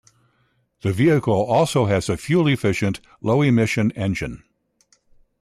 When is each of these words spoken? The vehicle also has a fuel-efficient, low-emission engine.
The 0.81 0.91
vehicle 0.93 1.39
also 1.45 1.85
has 1.85 2.09
a 2.09 2.17
fuel-efficient, 2.17 3.01
low-emission 3.21 3.91
engine. 3.91 4.43